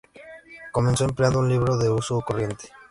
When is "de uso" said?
1.77-2.21